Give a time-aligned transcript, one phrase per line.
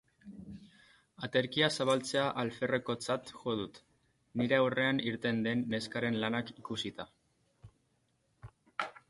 [1.25, 3.77] Aterkia zabaltzea alferrekotzat jo dut,
[4.43, 7.09] nire aurrean irten den neskaren lanak ikusita.